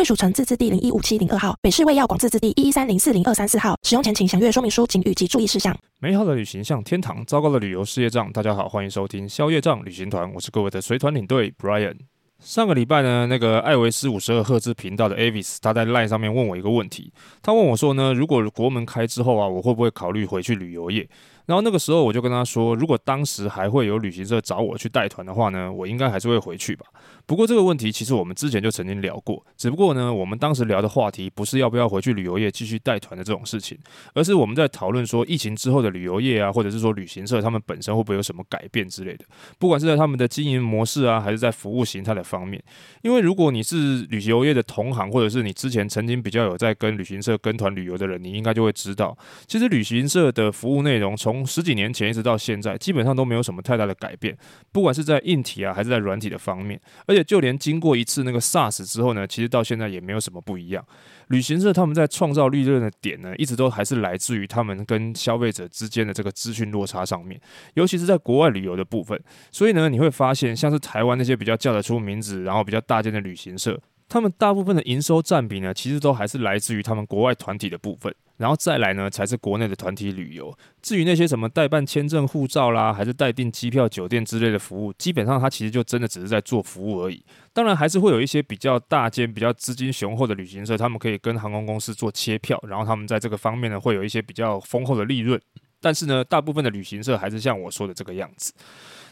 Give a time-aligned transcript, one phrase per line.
[0.00, 3.76] 贵属城自治地零一五七零二号，北市卫药广自治地一一三零四零二三四号。
[3.82, 5.76] 使用前请详阅说明书、警语及注意事项。
[5.98, 8.32] 美好的旅行像天堂，糟糕的旅游是业障。
[8.32, 11.94] 大家好，欢迎收听消业账旅行团，我是各位的随团领队 Brian。
[12.38, 17.12] 上个礼拜呢，那个艾维斯五十二赫兹频道的 Avis，他在 Line 上面问我一个问题，
[17.42, 21.06] 他问我说呢，如果国门开之后啊，我会不会考虑回去旅游业？
[21.50, 26.86] 然后那个时候我就跟他说，如果当时还会有旅行社找我去带团的话呢，我应该还是会回去吧。
[27.26, 33.76] 不过这个问题其实我们之前就曾经聊过，只不过呢，我们当时聊的话题不是要不要回去旅游业继续带团的这种事情，
[34.14, 39.24] 而是我们在讨论说疫情之后的旅游业啊，或者是说旅行社他们本身会不会有什么改变之类的，
[39.58, 42.62] 不管是在他们的经营模式啊，还是在服务形态的方面。
[43.02, 54.36] 因为如果你是旅游业的同行，或者是你之前曾经比较有在跟旅行社跟团旅游的人，你应该就会知道，其实旅行社的服务内容从从十几年前一直到现在，基本上都没有什么太大的改变，
[54.72, 60.84] 不管是在硬体啊，还是在软体的方面，而且就连经过一次那个 SARS 之后呢，其实到现在也没有什么不一样。
[61.28, 67.40] 旅行社他们在创造利润的点呢，一直都还是来自于他们跟消费者之间的这个资讯落差上面，
[67.72, 69.18] 尤其是在国外旅游的部分。
[69.50, 73.80] 所以呢，你会发现像是台湾那些比较叫得出名字，然后比较大间的旅行社，
[74.10, 78.14] 他们大部分的营收占比呢，其实都还是来自于他们国外团体的部分。
[78.40, 80.56] 然后再来呢，才是国内的团体旅游。
[80.80, 87.22] 至于那些什么代办签证、护照啦，还是代订机票、酒店之类的服务，基本上它其实就真的只是在做服务而已。
[87.52, 95.38] 当然，还是会有一些比较大间、比较资金雄厚的旅行社，他们可以跟航空公司做切票，然后他们在这个方面呢，会有一些比较丰厚的利润。
[95.82, 98.54] 但是呢，大部分的旅行社还是像我说的这个样子。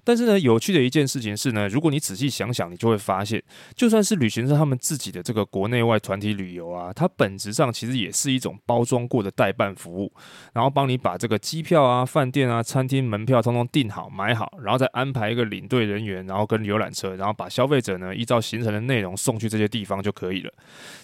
[0.08, 3.42] 但是呢，有趣的一件事情是呢，如果你仔细想想，你就会发现，
[3.76, 10.10] 就算是旅行社他们自己的这个国内外团体旅游啊，它本质上其实也是一种包装过的代办服务，
[10.54, 20.50] 然后帮你把这个机票啊、饭店啊、餐厅门票通通订好、买好，然后再安排一个领队人员，然后跟游览车，然后把消费者呢依照行程的内容送去这些地方就可以了。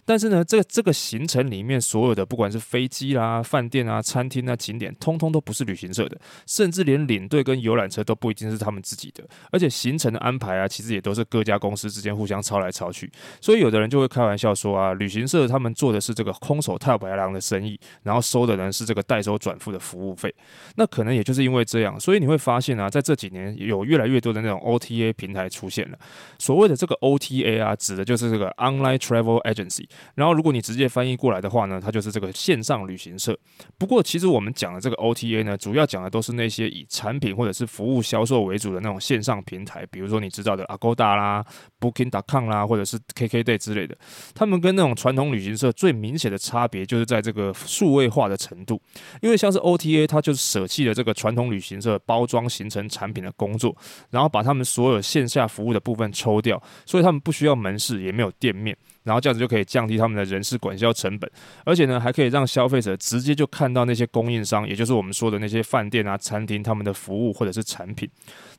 [0.06, 8.94] 但是呢，这这个行程里面所有的，不管是飞机啦、饭店啊、餐厅啊、景点，通通都不是旅行社的，甚至连领队跟游览车都不一定是他们自。
[8.94, 13.10] 自己的，而且行程的安排啊，其实也都是各家公司之间互相抄来抄去，
[13.41, 20.33] 所以有的人就会开玩笑说啊，旅行社他们做的是这个空手套白狼的生意，然后收的人是这个代收转付的服务费。
[20.77, 25.99] 那可能也就是因为这样，所以你会发现啊，在这几年有越来越多的那种 OTA 平台出现了。
[26.38, 29.88] 所谓的这个 OTA 啊，指的就是这个 Online Travel Agency。
[30.15, 33.37] 然后如果你直接翻译过来的话呢，它就是这个线上旅行社。
[33.77, 38.84] 不过其实我们讲的这个 OTA 呢，主要讲的都是那些以产品或者是服务销售为主的。
[38.84, 41.45] 那种线上平台，比如说你知道的 Agoda 啦、
[41.81, 43.97] Booking.com 啦，或者是 KKday 之类的，
[44.34, 48.81] 他们跟那种传统旅行社最明显的差别就是在这个数位化的程度。
[49.22, 53.75] 因为像是 OTA，它就是舍弃了这个传统旅行社包装行程产品的工作，
[54.11, 58.77] 然后把他们所有线下服务的部分抽掉，所以他们不需要门市，也没有店面。
[59.04, 61.31] 然后这样子就可以降低他们的人事管销成本，
[61.65, 68.09] 而且呢，还可以让消费者直接就看到那些供应商，也就是我们说的那些饭店啊、餐厅他们的服务或者是产品。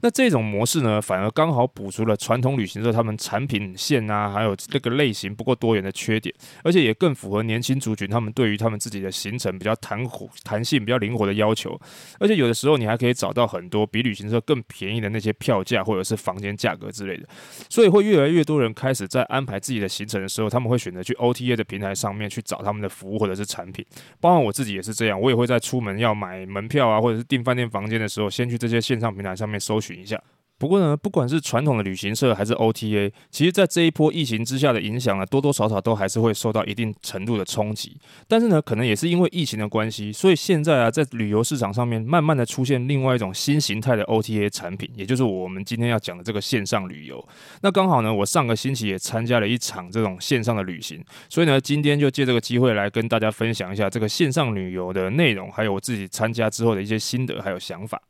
[0.01, 6.33] 那这种模式呢，反而刚好补足了传统旅行社他们产品线啊，还有这个类型不够多元的缺点，
[6.63, 11.79] 而且也更符合年轻族群他们对于他们自己的行程比较弹活、弹性比较灵活的要求。
[12.19, 17.27] 而且有的时候你还可以找到很多比旅行社更便宜的那些票价或者是房间价格之类的，
[17.69, 23.85] 所以会越来越多人开始在安排自己的行程之后，他们会选择去 OTA 的平台上面去找他们的服务或者是产品，
[24.19, 30.21] 包括我自己也是这样，我也会在出门要买门票啊，或者是订饭店房间的时候，先去这些线上平台上面搜寻一下。
[30.57, 37.97] 不过呢，不管是传统的旅行社还是 OTA，其实在这一波疫情之下的影响呢，多多少少都还是会受到一定程度的冲击。
[38.25, 47.21] 但是呢，可能也是因为疫情的关系，所以现在啊，在旅游市场上面慢慢的出现另外一种新形态的 OTA 产品，也就是我们今天要讲的这个线上旅游。
[47.61, 58.01] 那刚好呢，我上个星期也参加了一场这种线上的旅行，所以呢，今天就借这个机会来跟大家分享一下这个线上旅游的内容，还有我自己参加之后的一些心得还有想法。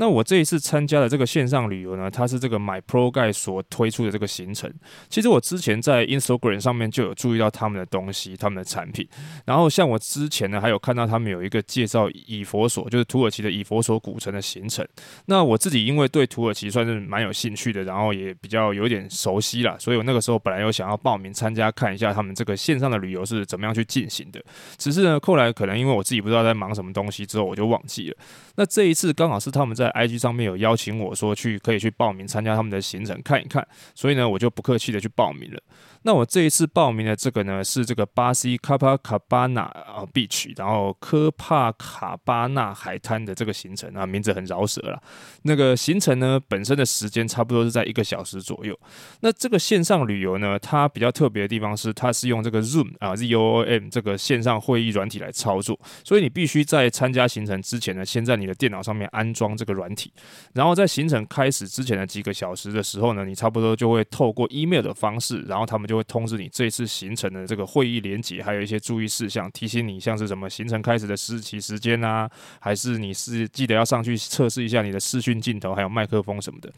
[0.00, 4.72] 那我这一次参加的这个线上旅游呢，它是这个 MyProGuide 所推出的这个行程。
[5.08, 9.06] 其实我之前在 Instagram 上面就有注意到他们的东西、他们的产品。
[9.44, 14.86] 然后像我之前呢，还有看到他们有一个介绍以弗所，就是土耳其的以弗所古城的行程。
[15.26, 24.40] 那我自己因为对土耳其算是蛮有兴趣的，然后也比较有点熟悉啦，所以我那个时候本来有想要报名参加，看一下他们这个线上的旅游是怎么样去进行的。
[24.76, 28.16] 只是呢，后来可能因为我自己不知道在忙什么东西，之后我就忘记了。
[28.54, 35.60] 那这一次刚好是他们在 IG 上面有邀请我说去可以去报名参加他们的行程看一看，所以呢，我就不客气的去报名了。
[36.02, 45.00] 那我这一次报名的这个呢，是这个巴西卡帕卡巴纳啊 beach，然后科帕卡巴纳海滩的这个行程啊，名字很饶舌啦。
[45.42, 48.78] 那个行程呢，本身的时间差不多是在一个小时左右。
[49.20, 60.12] 那这个线上旅游呢，它比较特别的地方是，它是用这个 Zoom 啊 Z O O M 这个线上会议软体来操作，所以你必须在参加行程之前呢，先在你的电脑上面安装这个软体，
[60.52, 72.28] 然后在行程开始之前的几个小时的时候呢，你差不多就会透过 email 的方式，然后他们就会通知你这次行程的这个会议连结，还有一些注意事项，提醒你像是什么行程开始的日期时间啊，
[72.60, 76.70] 还是你是记得要上去测试一下你的视讯镜头，还有麦克风什么的。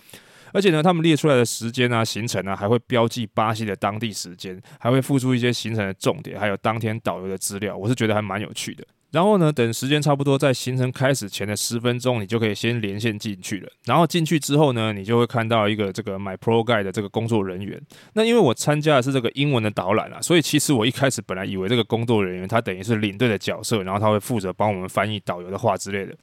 [0.53, 7.76] 而且呢，他们列出来的时间啊、行程啊，还会标记巴西的当地时间，还会附注一些行程的重点，还有当天导游的资料。
[7.76, 8.85] 我是觉得还蛮有趣的。
[9.12, 13.68] 然后呢，等时间差不多，在行程开始前的十分钟，你就可以先连线进去了。
[13.84, 17.80] 然后进去之后呢，你就会看到一个这个 MyProGuide 的这个工作人员。
[18.14, 26.14] 那因为我参加的是这个英文的导览啊，所以其实我一开始本来以为这个工作人员他等于是领队的角色，然后他会负责帮我们翻译导游的话之类的。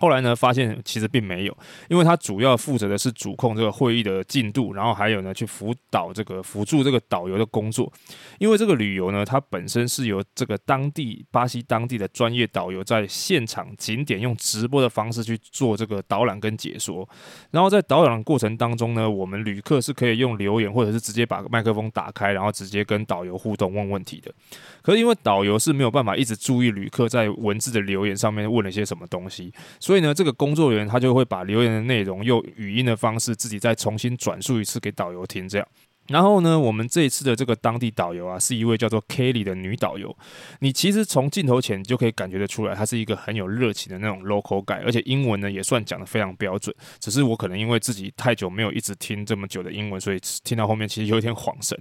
[0.00, 1.56] 后来呢，发现其实并没有，
[1.88, 7.90] 因为他主要负责的是主控这个会议的进度，然后还有呢去辅导这个辅助这个导游的工作。
[8.38, 17.08] 因为这个旅游呢，它本身是由这个当地巴西当地的专业导游在现场景点用直播的方式去做这个导览跟解说。
[17.52, 24.34] 然后在导览的过程当中呢，我们旅客是可以用留言或者是直接把麦克风打开，然后直接跟导游互动问问题的。
[24.82, 29.52] 可是因为导游是没有办法一直注意旅客在文字的留言上面问了些什么东西。
[29.84, 35.68] 所以呢，这个工作人员他就会把留言的内容用语音的方式自己再重新转述一次给导游听，这样。
[36.08, 40.14] 然后呢，我们这一次的这个当地导游啊，是一位叫做 Kelly 的女导游。
[40.60, 46.74] 你其实从镜头前就可以感觉得出来，她是一个很有热情的那种 local guy，而且英文呢也算讲得非常标准。
[47.00, 51.78] 只是我可能因为自己太久没有一直听这么久的英文，所以听到后面其实有一点恍神。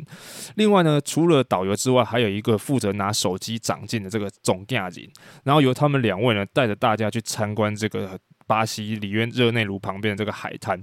[0.55, 5.09] 另外呢，除了导游之外，还有一个负责拿手机长镜的这个总驾驶，
[5.43, 8.17] 然后由他们两位呢带着大家去参观这个。
[8.53, 10.79] 巴西里约热内卢旁边的这个海滩，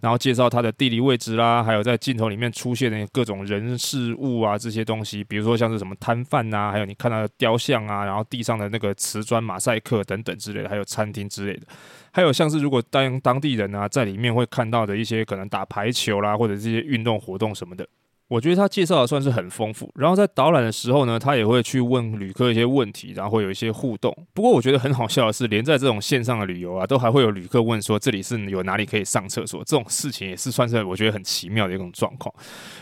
[0.00, 11.66] 然后介绍它的地理位置啦，还有在镜头里面出现的各种人事物啊这些东西，比如说像是什么摊贩呐，还有你看到的雕像啊，然后地上的那个瓷砖马赛克等等之类的，还有餐厅之类的，
[12.10, 17.86] 还有像是如果当当地人啊在里面会看到的一些可能打排球啦，或者这些运动活动什么的。
[18.30, 24.16] 我觉得他介绍的算是很丰富，然后在导览的时候呢，他也会去问旅客一些问题，然后会有一些互动。
[24.32, 32.32] 不过我觉得很好笑的是，连在这种线上的旅游啊，都还会有旅客问说这里是有哪里可以上厕所，这种事情也是算是我觉得很奇妙的一种状况。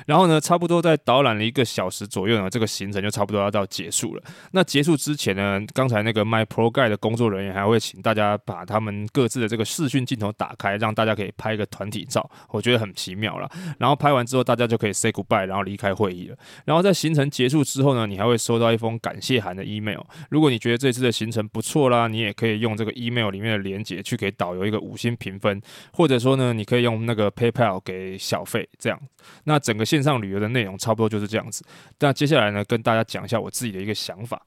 [0.05, 4.23] 然后呢，差不多在导览了一个小时左右呢，这个行程就差不多要到结束了。
[4.53, 13.51] 那结束之前呢，刚才那个卖 pro guide 的工作人员还会请大家把他们各自的这个视讯镜头打开，让大家可以拍一个团体照，我觉得很奇妙了。
[13.79, 15.38] 然后拍完之后，大家就可以 say goodbye。
[15.47, 20.01] 然后离开会议了，然后在行程结束之后呢，你还会收到一封感谢函的 email。
[20.31, 25.61] 如果你觉得这次的行程不错啦，你也可以用这个 email 里面的连接去给导游一个五星评分，
[25.93, 29.01] 或者说呢，你可以用那个 PayPal 给小费，这样。
[29.45, 31.65] 那整个线上旅游的内容差不多就是这样子。
[32.01, 34.41] 那接下来呢，跟大家讲一下我自己的一个想法。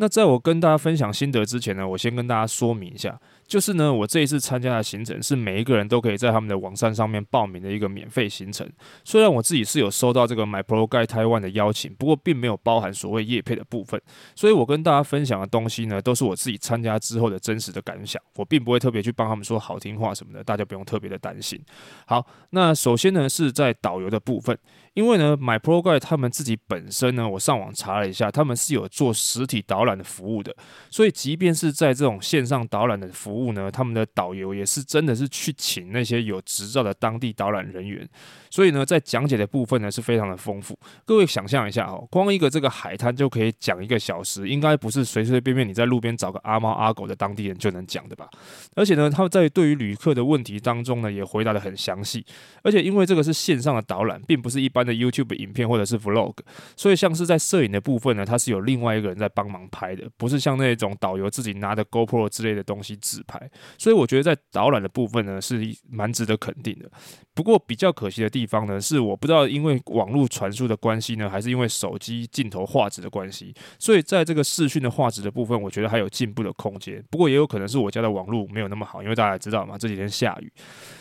[0.00, 3.20] 那在我跟大家分享心得之前呢，我先跟大家说明一下。
[3.48, 8.70] 就是呢，我这一次参加的行程是每一个人都可以在他们的网站上面报名的一个免费行程。
[9.04, 13.98] 虽然我自己是有收到这个 MyProGuide Taiwan 的邀请，不过并没有包含所谓业配的部分。
[14.36, 18.22] 所以我跟大家分享的东西呢，都是我自己参加之后的真实的感想。
[18.36, 21.58] 我并不会特别去帮他们说好听话什么的，大家不用特别的担心。
[22.06, 24.58] 好，那首先呢是在导游的部分，
[24.92, 30.54] 因为呢 MyProGuide 他们自己本身呢，我上网查了一下，他们是有做实体导览的服务的。
[30.90, 38.08] 所以即便是在这种线上导览的服务，物呢，他们的导游也是真的是去请那些有执照的当地导览人员，
[38.50, 40.78] 所以呢，在讲解的部分呢是非常的丰富。
[41.04, 48.28] 各位想象一下哦，光一个这个海滩就可以讲一个小时，应该不是随随便便你在路边找个阿猫阿狗的当地人就能讲的吧？
[48.74, 52.24] 而且呢，他们在对于旅客的问题当中呢，也回答得很详细。
[52.62, 56.34] 而且因为这个是线上的导览，并不是一般的 YouTube 影片或者是 Vlog，
[56.76, 66.90] 所以像是在摄影的部分呢，它是有另外一个人在帮忙拍的，不是像那种导游自己拿着 GoPro 之类的东西自牌，所以我觉得在导览的部分呢是蛮值得肯定的。
[67.34, 77.00] 不过比较可惜的地方呢，是我不知道因为网络传输的关系呢，还是因为手机镜头画质的关系，所以在这个视讯的画质的部分，我觉得还有进步的空间。
[77.10, 80.52] 不过也有可能是我家的网络没有那么好，因为大家知道嘛，这几天下雨。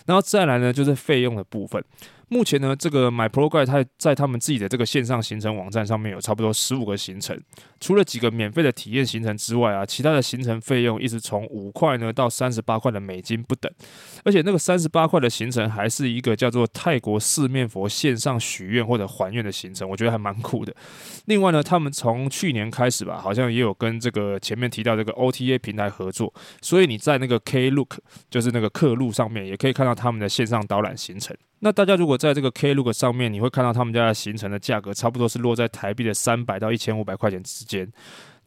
[0.05, 1.83] 然后再来呢，就是费用的部分。
[2.29, 7.39] 目前呢，这个 MyProGuide 它在他们自己的这个线上行程网站上面有差不多十五个行程，
[7.79, 13.71] 除了几个免费的体验行程之外啊，其他的行程费用一直从五块呢到三十八块的美金不等，
[14.25, 20.75] 而且那个三十八块的行程还是一个叫做泰国四面佛线上许愿或者还愿的行程，我觉得还蛮酷的。
[21.27, 31.33] 另外呢，他们从去年开始吧，好像也有跟这个前面提到这个 OTA 平台合作，所以你在那个 Klook 就是那个客路上面也可以看到他们的线上导览行程。
[31.59, 37.91] 那大家如果在这个 Klook 上面，你会看到他们家的行程的价格，差不多是落在台币的三百到一千五百块钱之间。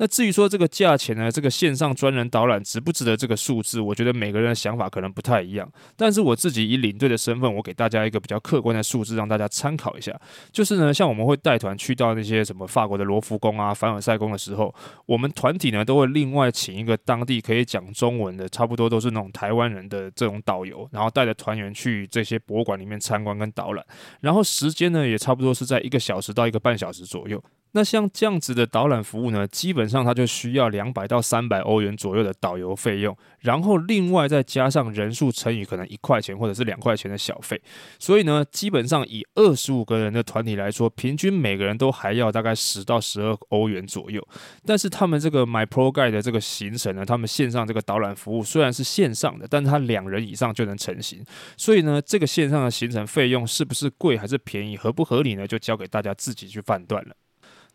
[0.00, 3.82] 那至于说这个价钱呢，这个线上专人导览值不值得这个数字？
[3.82, 5.70] 我觉得每个人的想法可能不太一样。
[5.94, 10.18] 但是我自己以领队的身份，我给大家一个比较客观的数字，让大家参考一下。
[10.50, 23.84] 就是呢，像我们会带团去到那些什么法国的罗浮宫啊、凡尔赛宫的时候，我们团体呢都会另外请一个当地可以讲中文的，差不多都是那种台湾人的这种导游，然后带着团员去这些博物馆里面参观跟导览。
[24.22, 27.44] 然后时间呢也差不多是在一个小时到一个半小时左右。
[27.72, 37.60] 那像这样子的导览服务呢，基本上它就需要两百到三百欧元左右的导游费用，然后另外再加上人数乘以可能一块钱或者是两块钱的小费，
[37.98, 44.20] 所以呢，基本上以二十五个人的团体来说，平均每个人都还要大概十到十二欧元左右。
[44.66, 51.24] 但是他们这个 MyProGuide 的这个行程呢，他们线上这个导览服务虽然是线上的，但是它两人以上就能成行，
[51.56, 55.46] 所以呢，这个线上的行程费用是不是贵还是便宜，合不合理呢？
[55.46, 57.14] 就交给大家自己去判断了。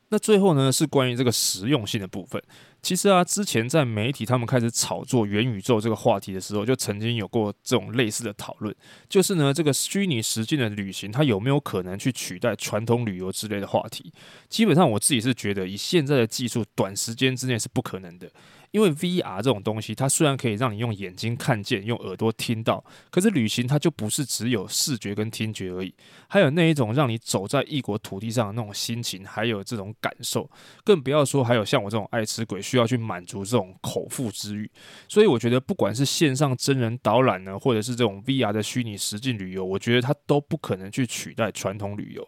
[0.10, 2.42] 那最后呢，是关于这个实用性的部分。
[2.82, 8.74] 其实啊，之前在媒体他们开始炒作元宇宙这个话题的时候，就曾经有过这种类似的讨论，
[9.10, 14.14] 就是呢，这个虚拟实境的旅行，它有没有可能去取代传统旅游之类的话题？
[14.48, 18.30] 基本上我自己是觉得，以现在的技术，短时间之内是不可能的。
[18.76, 25.96] 因为 VR 这种东西，它虽然可以让你用眼睛看见，用耳朵听到，可是旅行它就不是只有视觉跟听觉而已，
[26.28, 30.52] 还有那一种让你走在异国土地上的那种心情，还有这种感受，
[30.84, 34.70] 更不要说还有像我这种爱吃鬼需要去满足这种口腹之欲。
[35.08, 42.28] 所以我觉得，不管是线上真人导览呢，或者是这种 VR 的虚拟实境旅游，我觉得它都不可能去取代传统旅游。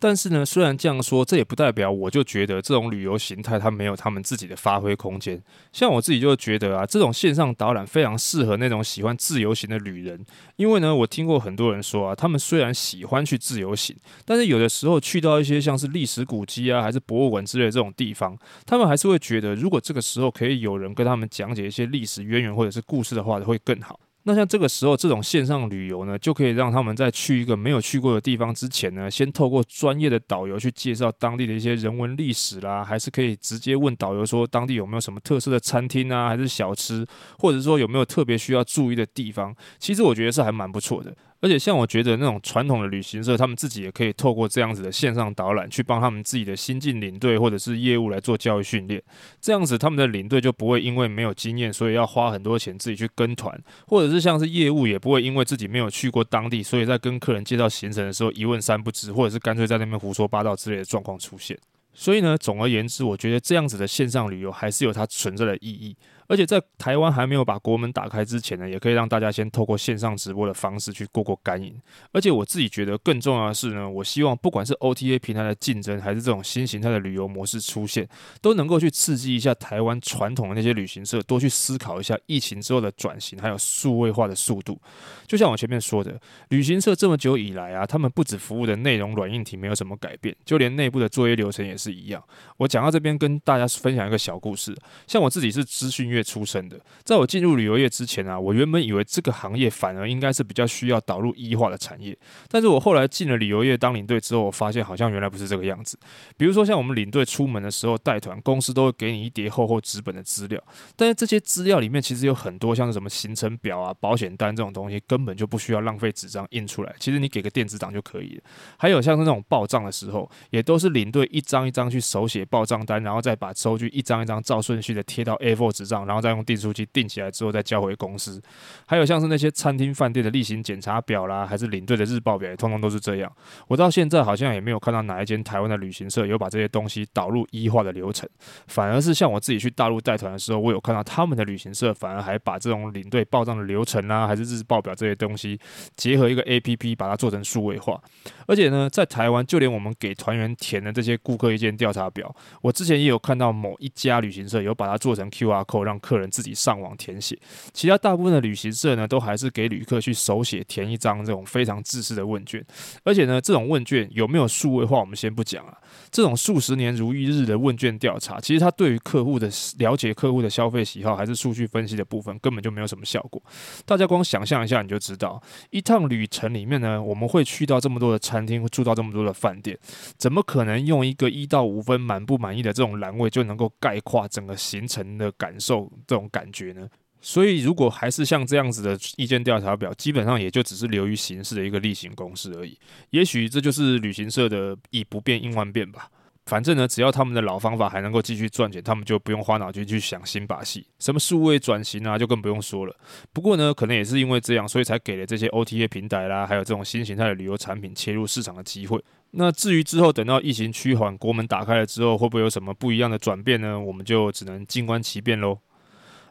[0.00, 5.42] 但是呢，虽然这样说，这也不代表我就觉得这种旅游形态它没有他们自己的发挥空间。
[5.72, 10.24] 像我自己就觉得啊，这种线上导览非常适合那种喜欢自由行的旅人，
[10.54, 23.98] 因为呢，我听过很多人说啊，他们虽然喜欢去自由行，但是有的时候去到一些像是历史古迹啊，还是博物馆之类的这种地方，他们还是会觉得，如果这个时候可以有人跟他们讲解一些历史渊源或者是故事的话，会更好。
[24.28, 37.06] 那像这个时候，这种线上旅游呢，就可以让他们在去一个没有去过的地方之前呢，先透过专业的导游去介绍当地的一些人文历史啦，还是可以直接问导游说当地有没有什么特色的餐厅啊，还是小吃，
[37.38, 39.56] 或者说有没有特别需要注意的地方。
[39.78, 41.16] 其实我觉得是还蛮不错的。
[41.40, 49.00] 而且像我觉得那种传统的旅行社，他们自己也可以透过这样子的线上导览，去帮他们自己的新进领队或者是业务来做教育训练。
[49.40, 61.56] 这样子，他们的领队就不会因为没有经验，所以要花很多钱自己去跟团，或者是像是业务也不会因为自己没有去过当地，所以在跟客人介绍行程的时候一问三不知，或者是干脆在那边胡说八道之类的状况出现。
[61.94, 65.96] 所以呢，总而言之，我觉得这样子的线上旅游还是有它存在的意义。
[66.28, 71.74] 而且在台湾还没有把国门打开之前呢，也可以让大家先透过线上直播的方式去过过干瘾。
[72.12, 78.06] 而且我自己觉得更重要的是呢，我希望不管是 OTA 平台的竞争，还是这种新形态的旅游模式出现，
[78.42, 84.78] 都能够去刺激一下台湾传统的那些旅行社，多去思考一下疫情之后的转型，还有数位化的速度。
[85.26, 86.20] 就像我前面说的，
[86.50, 92.22] 旅行社这么久以来啊，他们不止服务的内容软硬体没有什么改变，就连内部的作业流程也是一样。
[92.58, 96.17] 我讲到这边，跟大家分享一个小故事，像我自己是资讯业。
[96.22, 102.16] 出身的，在我进入旅游业之前啊，我原本以为这个行业反而应该是比较需要导入医化的产业，
[102.48, 105.98] 但是我后来进了旅游业当领队之后，我发现好像原来不是这个样子。
[106.36, 110.62] 比如说像我们领队出门的时候带团，公司都会给你一叠厚厚纸本的资料，
[110.96, 118.42] 但是这些资料里面其实有很多像是什么行程表啊、保险单这种东西，根本就不需要浪费纸张印出来，其实你给个电子档就可以了。
[118.78, 126.06] 还有像是那种报账的时候，也都是领队一张一张去手写报账单，然后再把收据一张一张照顺序的贴到 A4 纸上。
[126.08, 128.42] 然后再用订书机订起来之后再交回公司。
[128.86, 133.30] 还有像是那些餐厅饭店的例行检查表啦，还是领队的日报表，也通通都是这样。
[133.68, 138.28] 我到现在好像也没有看到哪一间台湾的旅行社有把这些东西导入 E 化的流程，
[138.66, 145.60] 反而是像我自己去大陆带团的时候，我有看到他们的旅行社反而还把这种领队报账的流程啊，还是日报表这些东西
[145.94, 148.00] 结合一个 APP 把它做成数位化。
[148.46, 157.38] 而且呢，在台湾就连我们给团员填的这些顾客意见调查表，我之前也有看到某一家旅行社有把它做成 QR code，让客人自己上网填写。
[157.72, 162.64] 其他大部分的旅行社呢，都还是给旅客去手写填一张这种非常制式的问卷。
[163.04, 165.76] 而且呢，这种问卷有没有数位化，我们先不讲啊。
[166.10, 173.42] 这种数十年如一日的问卷调查，其实它对于客户的了解、客户的消费喜好，还是数据分析的部分，根本就没有什么效果。
[173.84, 179.78] 大家光想象一下，你就知道，一趟旅程里面呢，我们会去到这么多的餐厅，住到这么多的饭店，
[180.16, 186.88] 怎么可能用一个一到五分满不满意的这种栏位，就能够概括整个行程的感受这种感觉呢？
[187.20, 192.78] 所以，如果还是像这样子的意见调查表，基本上也就只是流于形式的一个例行公事而已。
[193.10, 196.08] 也许这就是旅行社的以不变应万变吧。
[196.46, 200.86] 反正呢，只要他们的老方法还能够继续赚钱，他们就不用花脑筋去想新把戏。
[201.00, 202.96] 什么数位转型啊，就更不用说了。
[203.32, 209.02] 不过呢，可能也是因为这样，所以才给了这些 OTA 平台啦，还有这种新形态的旅游产品切入市场的机会。
[209.32, 213.78] 那至于之后等到疫情趋缓，国门打开了之后，会不会有什么不一样的转变呢？
[213.78, 215.58] 我们就只能静观其变喽。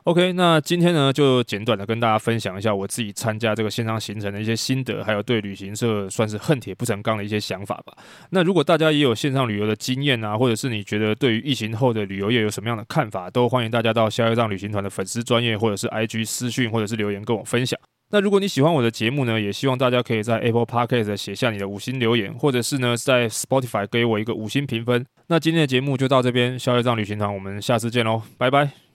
[0.08, 7.94] OK，那今天呢，就简短的跟大家分享一下我自己参加这个线上行程的一些心得，还有对旅行社算是恨铁不成钢的一些想法吧。
[8.30, 17.78] 那如果大家也有线上旅游的经验啊，或者是你觉得对于疫情后的旅游业有什么样的看法，都欢迎大家到消业障旅行团的粉丝专业或者是 IG 私讯或者是留言跟我分享。
[18.10, 25.06] 那如果你喜欢我的节目呢，也希望大家可以在 Apple Podcast 写下你的五星留言，或者是呢在 Spotify 给我一个五星评分。
[25.28, 28.87] 那今天的节目就到这边，消业障旅行团，我们下次见喽，拜拜。